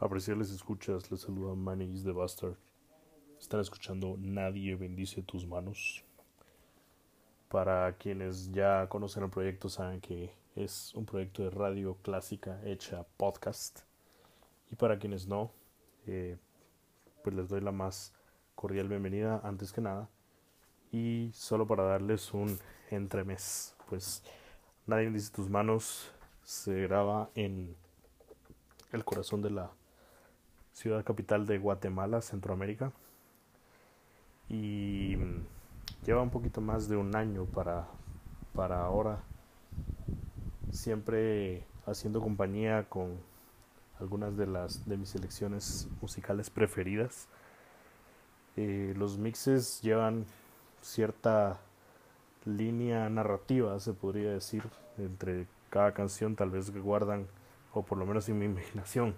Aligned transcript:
Apreciarles 0.00 0.52
escuchas, 0.52 1.10
les 1.10 1.22
saluda 1.22 1.56
Manny 1.56 2.00
the 2.04 2.12
Bastard. 2.12 2.54
Están 3.40 3.58
escuchando 3.58 4.14
Nadie 4.16 4.76
bendice 4.76 5.22
tus 5.22 5.44
manos. 5.44 6.04
Para 7.48 7.92
quienes 7.94 8.52
ya 8.52 8.88
conocen 8.88 9.24
el 9.24 9.30
proyecto 9.30 9.68
saben 9.68 10.00
que 10.00 10.32
es 10.54 10.94
un 10.94 11.04
proyecto 11.04 11.42
de 11.42 11.50
radio 11.50 11.96
clásica 12.00 12.60
hecha 12.64 13.06
podcast. 13.16 13.80
Y 14.70 14.76
para 14.76 15.00
quienes 15.00 15.26
no, 15.26 15.50
eh, 16.06 16.36
pues 17.24 17.34
les 17.34 17.48
doy 17.48 17.60
la 17.60 17.72
más 17.72 18.14
cordial 18.54 18.86
bienvenida 18.86 19.40
antes 19.42 19.72
que 19.72 19.80
nada. 19.80 20.08
Y 20.92 21.32
solo 21.34 21.66
para 21.66 21.82
darles 21.82 22.32
un 22.32 22.56
entremés, 22.92 23.74
pues 23.88 24.22
Nadie 24.86 25.06
bendice 25.06 25.32
tus 25.32 25.50
manos 25.50 26.12
se 26.44 26.82
graba 26.82 27.30
en 27.34 27.74
el 28.92 29.04
corazón 29.04 29.42
de 29.42 29.50
la 29.50 29.72
ciudad 30.78 31.04
capital 31.04 31.44
de 31.44 31.58
Guatemala, 31.58 32.22
Centroamérica. 32.22 32.92
Y 34.48 35.16
lleva 36.06 36.22
un 36.22 36.30
poquito 36.30 36.60
más 36.60 36.88
de 36.88 36.96
un 36.96 37.16
año 37.16 37.46
para, 37.46 37.88
para 38.54 38.84
ahora, 38.84 39.18
siempre 40.70 41.64
haciendo 41.84 42.20
compañía 42.20 42.88
con 42.88 43.18
algunas 43.98 44.36
de 44.36 44.46
las 44.46 44.88
de 44.88 44.96
mis 44.96 45.08
selecciones 45.08 45.88
musicales 46.00 46.48
preferidas. 46.48 47.26
Eh, 48.56 48.94
los 48.96 49.18
mixes 49.18 49.82
llevan 49.82 50.26
cierta 50.80 51.58
línea 52.44 53.08
narrativa, 53.08 53.80
se 53.80 53.94
podría 53.94 54.30
decir, 54.30 54.62
entre 54.96 55.48
cada 55.70 55.92
canción, 55.92 56.36
tal 56.36 56.50
vez 56.50 56.70
guardan, 56.70 57.26
o 57.74 57.82
por 57.82 57.98
lo 57.98 58.06
menos 58.06 58.28
en 58.28 58.38
mi 58.38 58.44
imaginación, 58.44 59.16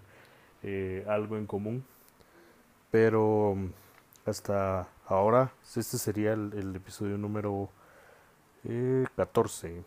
eh, 0.63 1.05
algo 1.09 1.37
en 1.37 1.47
común. 1.47 1.85
Pero 2.91 3.57
hasta 4.27 4.89
ahora, 5.07 5.53
este 5.63 5.83
sería 5.83 6.33
el, 6.33 6.75
episodio 6.75 7.19
número 7.19 7.71
14. 9.17 9.85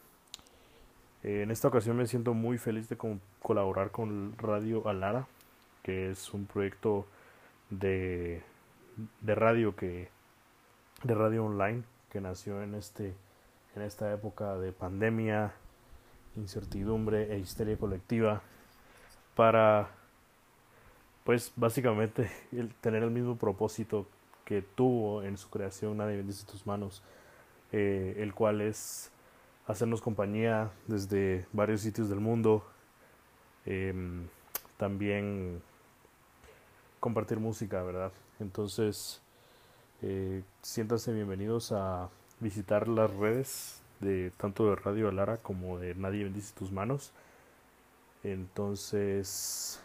Eh, 1.24 1.42
en 1.44 1.52
esta 1.52 1.68
ocasión 1.68 1.98
me 1.98 2.08
siento 2.08 2.34
muy 2.34 2.58
feliz 2.58 2.90
de 2.90 2.98
colaborar 3.42 3.92
con 3.92 4.38
Radio 4.38 4.88
Alara, 4.88 5.28
que 5.84 6.12
es 6.12 6.34
un 6.34 6.46
proyecto 6.46 7.06
de, 7.70 8.42
de 9.22 9.36
radio 9.36 9.76
que 9.76 10.10
de 11.04 11.16
radio 11.16 11.46
online 11.46 11.84
que 12.10 12.22
nació 12.22 12.62
en 12.62 12.76
este 12.76 13.14
en 13.76 13.82
esta 13.82 14.14
época 14.14 14.58
de 14.58 14.72
pandemia, 14.72 15.52
incertidumbre 16.36 17.34
e 17.34 17.40
histeria 17.40 17.78
colectiva 17.78 18.42
para 19.36 19.90
pues 21.24 21.52
básicamente 21.56 22.32
el 22.52 22.74
tener 22.76 23.04
el 23.04 23.12
mismo 23.12 23.38
propósito 23.38 24.08
que 24.46 24.62
tuvo 24.62 25.24
en 25.24 25.38
su 25.38 25.50
creación 25.50 25.98
Nadie 25.98 26.18
bendice 26.18 26.46
tus 26.46 26.68
manos, 26.68 27.02
eh, 27.72 28.16
el 28.18 28.34
cual 28.34 28.62
es 28.62 29.12
hacernos 29.68 30.02
compañía 30.02 30.72
desde 30.88 31.46
varios 31.54 31.82
sitios 31.82 32.10
del 32.10 32.20
mundo, 32.20 32.66
em, 33.66 34.28
también 34.78 35.62
compartir 37.00 37.40
música, 37.40 37.82
¿verdad? 37.84 38.12
Entonces, 38.40 39.22
eh, 40.02 40.44
siéntanse 40.62 41.14
bienvenidos 41.14 41.72
a 41.72 42.10
visitar 42.42 42.88
las 42.90 43.14
redes 43.16 43.82
de 44.02 44.32
tanto 44.38 44.70
de 44.70 44.76
Radio 44.76 45.08
Alara 45.08 45.38
como 45.38 45.80
de 45.80 45.96
Nadie 45.96 46.26
bendice 46.26 46.54
tus 46.54 46.72
manos. 46.72 47.14
Entonces, 48.24 49.82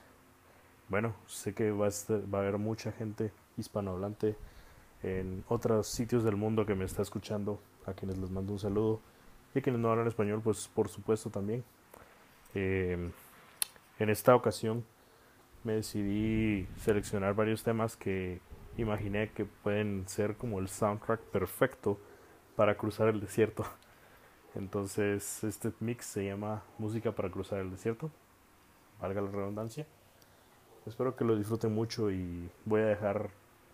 bueno, 0.88 1.14
sé 1.26 1.54
que 1.54 1.70
va 1.70 1.86
a, 1.88 2.38
haber 2.38 2.58
mucha 2.58 2.92
gente 2.92 3.30
hispanohablante 3.56 4.36
en 5.02 5.44
otros 5.48 5.86
sitios 5.86 6.24
del 6.24 6.36
mundo 6.36 6.64
que 6.66 6.74
me 6.74 6.84
está 6.84 7.02
escuchando, 7.02 7.60
a 7.86 7.92
quienes 7.92 8.18
les 8.18 8.30
mando 8.30 8.52
un 8.52 8.58
saludo 8.58 9.00
y 9.54 9.58
a 9.58 9.62
quienes 9.62 9.80
no 9.80 9.90
hablan 9.90 10.06
español, 10.06 10.40
pues 10.42 10.68
por 10.68 10.88
supuesto 10.88 11.30
también. 11.30 11.64
Em, 12.54 13.12
en 13.98 14.10
esta 14.10 14.34
ocasión 14.34 14.84
me 15.64 15.74
decidí 15.74 16.66
seleccionar 16.78 17.34
varios 17.34 17.62
temas 17.62 17.96
que 17.96 18.40
imaginé 18.76 19.30
que 19.30 19.44
pueden 19.44 20.08
ser 20.08 20.36
como 20.36 20.58
el 20.58 20.68
soundtrack 20.68 21.20
perfecto 21.20 21.98
para 22.56 22.76
cruzar 22.76 23.08
el 23.08 23.20
desierto. 23.20 23.64
Entonces 24.54 25.44
este 25.44 25.72
mix 25.80 26.06
se 26.06 26.24
llama 26.24 26.62
Música 26.78 27.12
para 27.12 27.30
cruzar 27.30 27.60
el 27.60 27.70
desierto, 27.70 28.10
valga 29.00 29.20
la 29.20 29.30
redundancia. 29.30 29.86
Espero 30.88 31.14
que 31.14 31.24
lo 31.24 31.36
disfruten 31.36 31.74
mucho 31.74 32.10
y 32.10 32.48
voy 32.64 32.80
a 32.80 32.86
dejar 32.86 33.28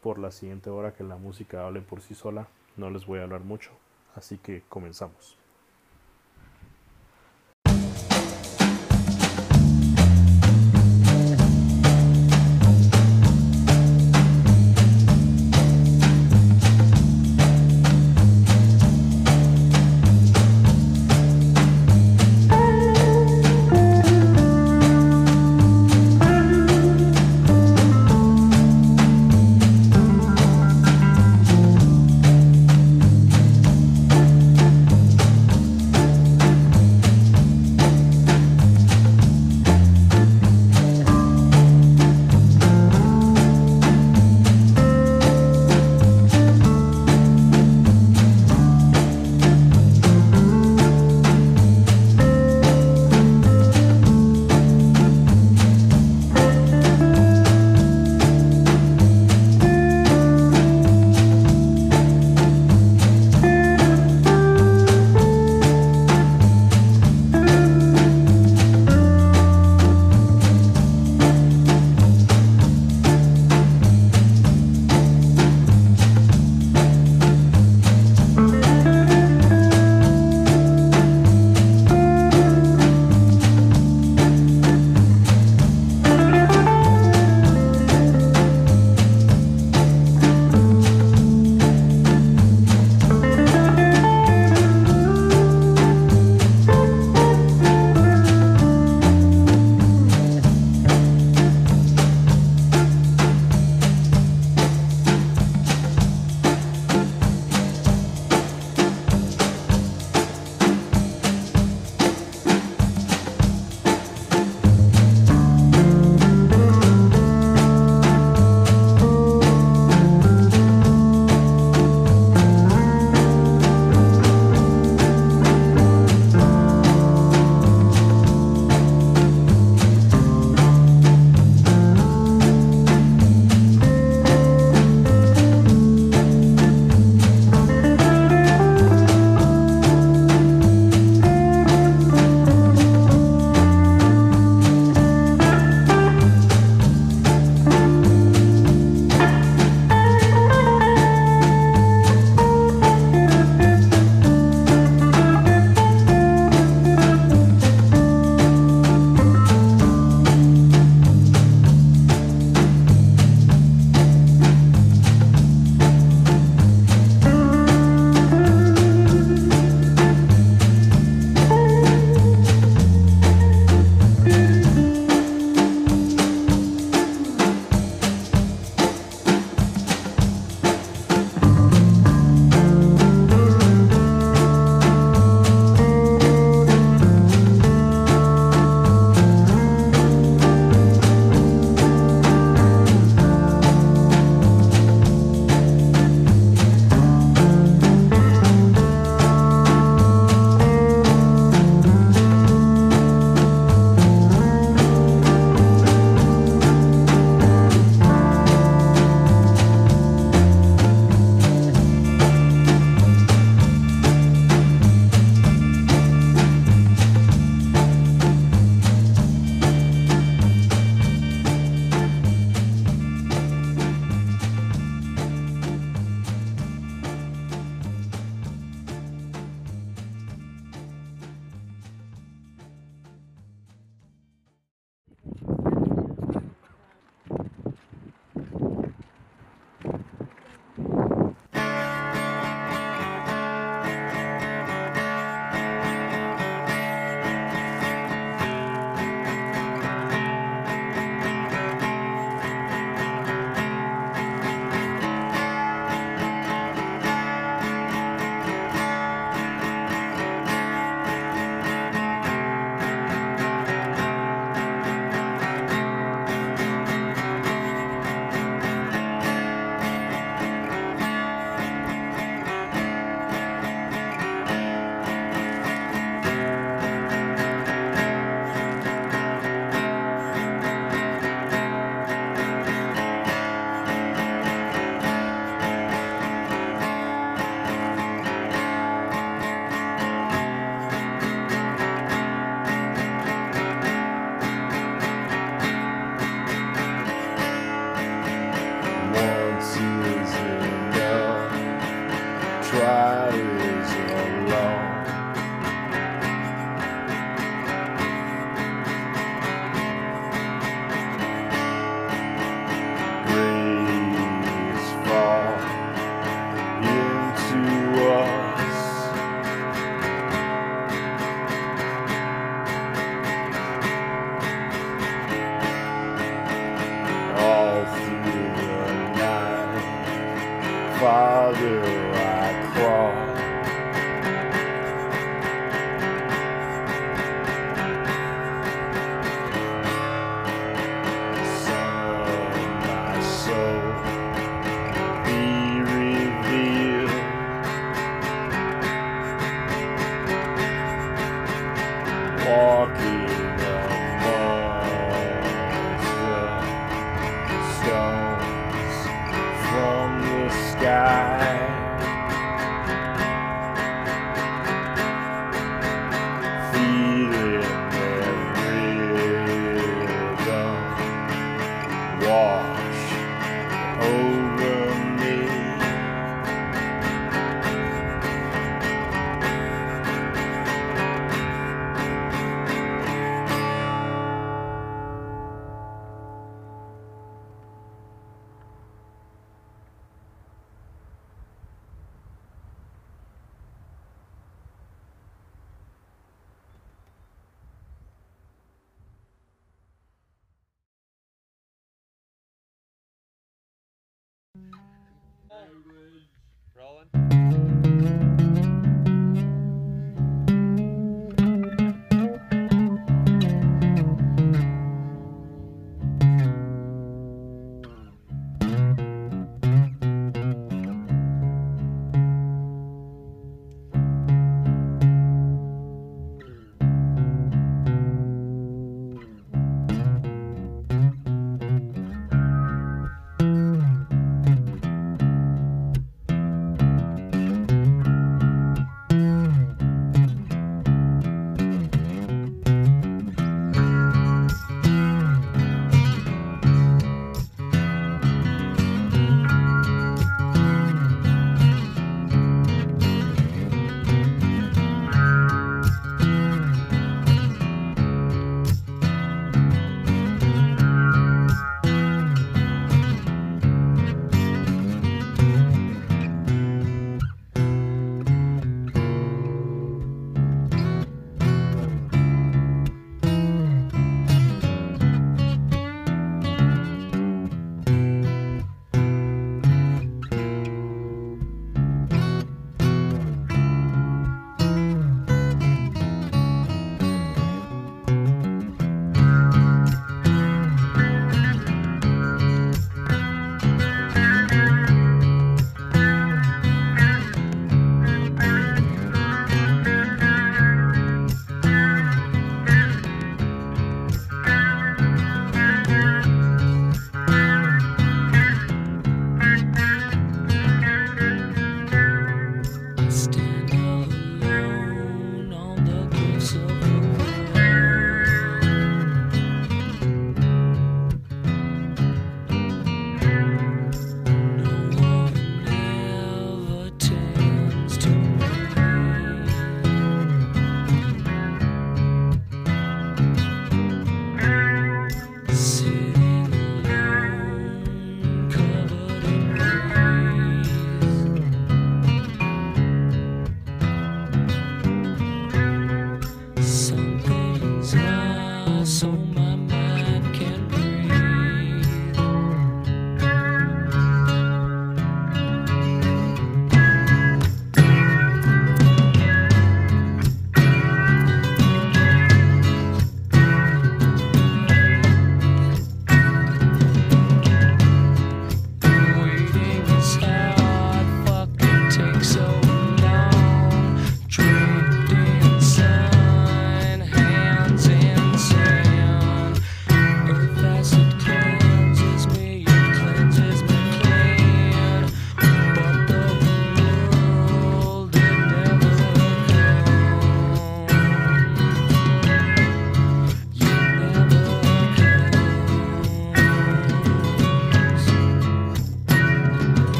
por 0.00 0.20
la 0.20 0.30
siguiente 0.30 0.70
hora 0.70 0.94
que 0.94 1.02
la 1.02 1.16
música 1.16 1.66
hable 1.66 1.80
por 1.80 2.02
sí 2.02 2.14
sola. 2.14 2.46
No 2.76 2.88
les 2.88 3.04
voy 3.04 3.18
a 3.18 3.24
hablar 3.24 3.40
mucho, 3.40 3.72
así 4.14 4.38
que 4.38 4.62
comenzamos. 4.68 5.39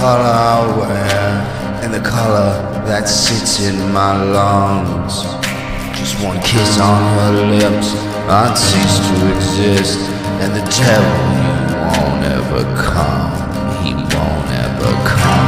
Color 0.00 0.28
I 0.28 0.76
wear, 0.78 1.82
and 1.82 1.92
the 1.92 2.00
color 2.00 2.52
that 2.84 3.08
sits 3.08 3.60
in 3.64 3.76
my 3.92 4.12
lungs. 4.22 5.24
Just 5.96 6.22
one 6.22 6.38
kiss 6.42 6.78
on 6.78 7.00
her 7.18 7.32
lips, 7.56 7.88
I'd 8.28 8.56
cease 8.56 8.98
to 9.08 9.16
exist. 9.36 9.98
And 10.42 10.52
the 10.52 10.64
devil, 10.84 11.16
he 11.32 11.48
won't 11.88 12.24
ever 12.38 12.62
come, 12.76 13.32
he 13.82 13.94
won't 13.94 14.50
ever 14.64 14.92
come. 15.08 15.45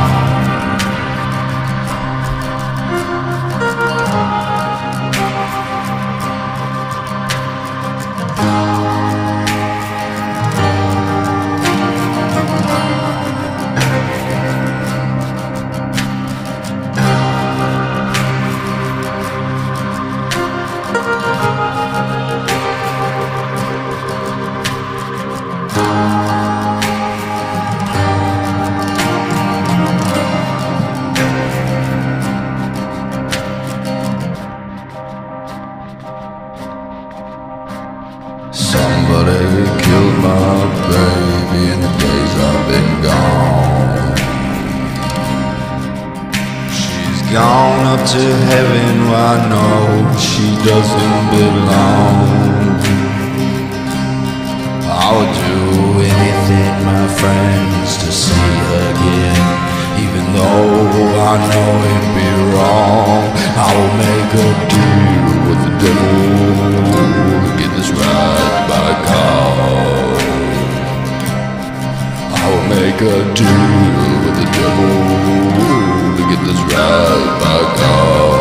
I 49.30 49.36
know 49.52 50.16
she 50.16 50.48
doesn't 50.64 51.20
belong. 51.36 52.80
I 54.88 55.08
would 55.16 55.32
do 55.44 56.00
anything, 56.00 56.74
my 56.88 57.04
friends, 57.20 57.88
to 58.00 58.08
see 58.08 58.48
her 58.64 58.80
again. 58.88 59.44
Even 60.00 60.24
though 60.32 61.12
I 61.28 61.36
know 61.44 61.68
it'd 61.92 62.08
be 62.16 62.30
wrong, 62.56 63.28
I 63.52 63.68
will 63.76 63.94
make 64.00 64.32
a 64.32 64.50
deal 64.72 65.28
with 65.44 65.60
the 65.60 65.72
devil 65.84 66.48
to 67.44 67.50
get 67.60 67.70
this 67.76 67.90
right 67.92 68.64
by 68.72 68.88
God. 69.12 70.22
I 72.32 72.44
will 72.48 72.66
make 72.80 73.00
a 73.04 73.18
deal 73.36 74.08
with 74.24 74.36
the 74.40 74.48
devil 74.56 74.96
to 76.16 76.22
get 76.32 76.40
this 76.48 76.60
right 76.72 77.28
by 77.44 77.60
God. 77.76 78.37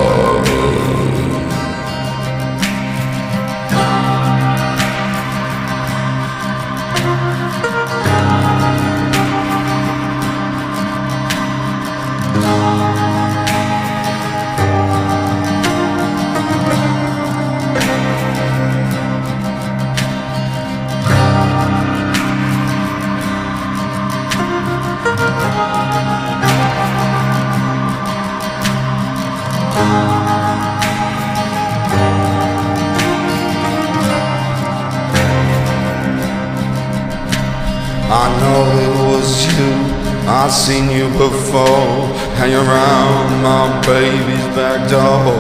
Seen 40.68 40.92
you 40.92 41.08
before. 41.16 42.12
Hang 42.36 42.52
around 42.52 43.28
my 43.40 43.72
baby's 43.88 44.48
back 44.52 44.84
door. 44.92 45.32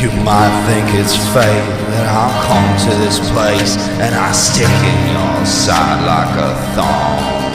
You 0.00 0.08
might 0.24 0.54
think 0.64 0.88
it's 0.96 1.12
fate 1.36 1.76
that 1.92 2.08
I'll 2.08 2.32
come 2.48 2.72
to 2.88 2.92
this 3.04 3.20
place 3.36 3.76
and 4.00 4.16
I 4.16 4.32
stick 4.32 4.64
in 4.64 5.00
your 5.12 5.36
side 5.44 6.00
like 6.08 6.32
a 6.40 6.52
thorn. 6.72 7.52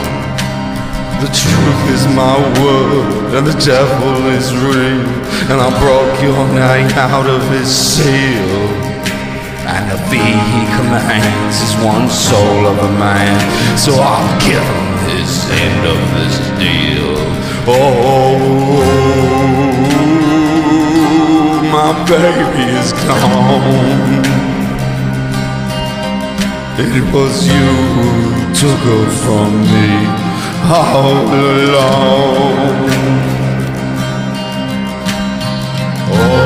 The 1.26 1.30
truth 1.34 1.82
is 1.90 2.06
my 2.14 2.38
word, 2.62 3.34
and 3.34 3.44
the 3.44 3.58
devil 3.58 4.30
is 4.38 4.54
real. 4.54 5.10
And 5.50 5.58
I 5.58 5.68
broke 5.82 6.22
your 6.22 6.46
name 6.54 6.86
out 7.10 7.26
of 7.26 7.42
his 7.50 7.66
seal. 7.66 8.54
And 9.66 9.90
the 9.90 9.98
fee 10.06 10.38
he 10.54 10.62
commands 10.78 11.56
is 11.66 11.74
one 11.82 12.06
soul 12.06 12.70
of 12.70 12.78
a 12.78 12.92
man. 12.94 13.34
So 13.76 13.90
I'll 13.98 14.38
give 14.46 14.62
him 14.62 14.97
his 15.28 15.44
end 15.50 15.84
of 15.86 16.00
this 16.16 16.36
deal. 16.58 17.12
Oh, 17.68 18.38
my 21.76 21.90
baby 22.08 22.64
is 22.80 22.90
gone. 22.92 24.24
It 26.80 27.04
was 27.12 27.34
you 27.46 27.70
who 27.96 28.10
took 28.60 28.80
her 28.90 29.06
from 29.24 29.50
me 29.72 29.90
all 30.80 31.26
alone. 31.50 32.88
Oh, 36.10 36.38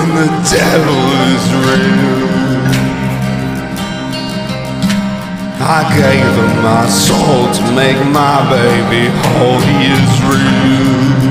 and 0.00 0.10
the 0.18 0.28
devil 0.50 1.21
I 5.64 5.82
gave 5.94 6.34
him 6.40 6.62
my 6.62 6.88
soul 6.88 7.46
to 7.54 7.62
make 7.72 7.96
my 8.10 8.42
baby 8.50 9.06
whole. 9.22 9.60
He 9.62 9.94
is 9.94 10.12
real. 10.26 11.22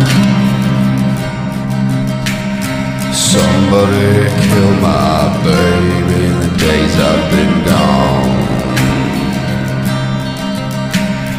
Somebody 3.13 4.31
killed 4.47 4.79
my 4.81 5.27
baby 5.43 6.19
in 6.31 6.35
the 6.39 6.51
days 6.57 6.93
I've 7.09 7.27
been 7.35 7.55
gone. 7.67 8.31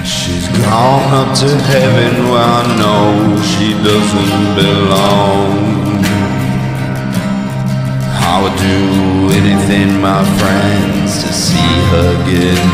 She's 0.05 0.47
gone 0.61 1.09
up 1.15 1.35
to 1.39 1.49
heaven 1.49 2.29
where 2.29 2.45
I 2.45 2.63
know 2.77 3.41
she 3.41 3.73
doesn't 3.73 4.55
belong. 4.55 5.82
I 8.35 8.41
would 8.41 8.57
do 8.57 9.29
anything, 9.37 10.01
my 10.01 10.25
friends, 10.41 11.23
to 11.23 11.31
see 11.31 11.73
her 11.93 12.09
again. 12.17 12.65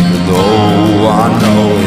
Even 0.00 0.20
though 0.24 1.12
I 1.12 1.28
know 1.42 1.83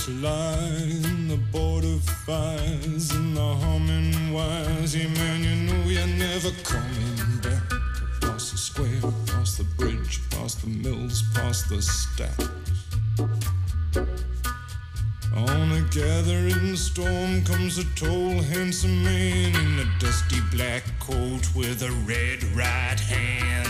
finish 0.00 0.22
line, 0.22 1.28
the 1.28 1.36
border 1.52 1.98
fires 2.26 3.10
and 3.12 3.36
the 3.36 3.54
humming 3.54 4.32
wires. 4.32 4.94
Yeah, 4.94 5.08
man, 5.08 5.44
you 5.44 5.56
know 5.66 5.88
you're 5.88 6.06
never 6.06 6.50
coming 6.62 7.40
back. 7.42 7.62
Across 8.16 8.52
the 8.52 8.58
square, 8.58 9.10
across 9.26 9.56
the 9.56 9.64
bridge, 9.64 10.20
past 10.30 10.62
the 10.62 10.68
mills, 10.68 11.22
past 11.34 11.68
the 11.68 11.82
stacks. 11.82 12.48
On 15.34 15.72
a 15.72 15.80
gathering 15.90 16.76
storm 16.76 17.44
comes 17.44 17.78
a 17.78 17.84
tall, 17.94 18.42
handsome 18.42 19.04
man 19.04 19.54
in 19.54 19.78
a 19.78 19.98
dusty 19.98 20.40
black 20.52 20.82
coat 20.98 21.54
with 21.54 21.82
a 21.82 21.92
red 22.06 22.42
right 22.56 23.00
hand. 23.00 23.69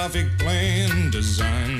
graphic 0.00 0.38
plan 0.38 1.10
design. 1.10 1.79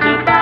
Thank 0.00 0.28
you. 0.28 0.37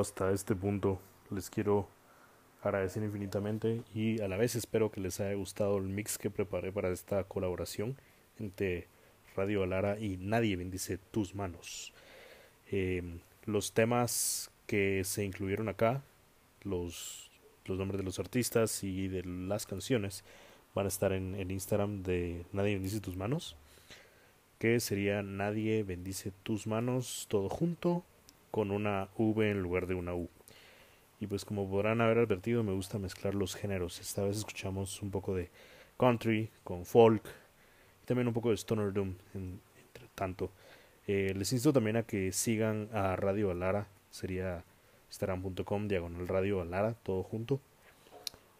hasta 0.00 0.32
este 0.32 0.54
punto, 0.54 1.00
les 1.30 1.50
quiero 1.50 1.88
agradecer 2.62 3.02
infinitamente 3.02 3.82
y 3.94 4.20
a 4.20 4.28
la 4.28 4.36
vez 4.36 4.54
espero 4.56 4.90
que 4.90 5.00
les 5.00 5.20
haya 5.20 5.34
gustado 5.34 5.78
el 5.78 5.84
mix 5.84 6.18
que 6.18 6.30
preparé 6.30 6.72
para 6.72 6.90
esta 6.90 7.24
colaboración 7.24 7.96
entre 8.38 8.88
Radio 9.36 9.62
Alara 9.62 9.98
y 9.98 10.16
Nadie 10.16 10.56
bendice 10.56 10.98
tus 10.98 11.34
manos. 11.34 11.92
Em, 12.70 13.20
los 13.44 13.72
temas 13.72 14.50
que 14.66 15.04
se 15.04 15.24
incluyeron 15.24 15.68
acá, 15.68 16.02
los, 16.62 17.30
los 17.66 17.78
nombres 17.78 17.98
de 17.98 18.04
los 18.04 18.18
artistas 18.18 18.82
y 18.84 19.08
de 19.08 19.24
las 19.24 19.66
canciones 19.66 20.24
van 20.74 20.86
a 20.86 20.88
estar 20.88 21.12
en 21.12 21.34
el 21.34 21.50
Instagram 21.50 22.02
de 22.02 22.44
Nadie 22.52 22.74
bendice 22.74 23.00
tus 23.00 23.16
manos, 23.16 23.56
que 24.58 24.80
sería 24.80 25.22
Nadie 25.22 25.82
bendice 25.84 26.32
tus 26.42 26.66
manos 26.66 27.26
todo 27.28 27.48
junto 27.48 28.04
con 28.50 28.70
una 28.70 29.08
V 29.16 29.50
en 29.50 29.60
lugar 29.62 29.86
de 29.86 29.94
una 29.94 30.14
U. 30.14 30.28
Y 31.20 31.26
pues 31.26 31.44
como 31.44 31.68
podrán 31.68 32.00
haber 32.00 32.18
advertido, 32.18 32.62
me 32.62 32.72
gusta 32.72 32.98
mezclar 32.98 33.34
los 33.34 33.54
géneros. 33.56 34.00
Esta 34.00 34.22
vez 34.22 34.36
escuchamos 34.38 35.02
un 35.02 35.10
poco 35.10 35.34
de 35.34 35.50
country 35.98 36.50
con 36.62 36.84
folk 36.84 37.24
y 38.02 38.06
también 38.06 38.28
un 38.28 38.34
poco 38.34 38.50
de 38.50 38.54
stoner 38.56 38.92
doom 38.92 39.14
en- 39.34 39.60
entre 39.84 40.06
tanto. 40.14 40.50
Eh, 41.06 41.32
les 41.36 41.52
insto 41.52 41.72
también 41.72 41.96
a 41.96 42.02
que 42.04 42.32
sigan 42.32 42.88
a 42.92 43.16
Radio 43.16 43.50
Alara, 43.50 43.88
sería 44.10 44.62
instagram.com 45.08 45.88
diagonal 45.88 46.28
Radio 46.28 46.60
Alara, 46.60 46.94
todo 47.02 47.22
junto, 47.22 47.60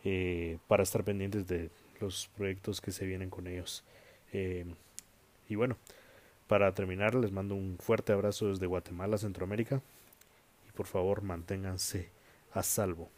eh, 0.04 0.58
para 0.66 0.82
estar 0.82 1.04
pendientes 1.04 1.46
de 1.46 1.70
los 2.00 2.28
proyectos 2.36 2.80
que 2.80 2.90
se 2.90 3.06
vienen 3.06 3.30
con 3.30 3.46
ellos. 3.46 3.84
Eh, 4.32 4.64
y 5.48 5.54
bueno, 5.56 5.76
para 6.48 6.72
terminar 6.72 7.14
les 7.14 7.30
mando 7.30 7.54
un 7.54 7.76
fuerte 7.78 8.12
abrazo 8.12 8.48
desde 8.48 8.66
Guatemala, 8.66 9.18
Centroamérica, 9.18 9.82
y 10.68 10.72
por 10.72 10.86
favor 10.86 11.22
manténganse 11.22 12.10
a 12.52 12.62
salvo. 12.62 13.10